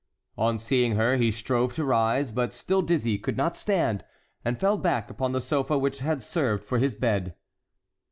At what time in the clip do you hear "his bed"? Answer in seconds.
6.79-7.35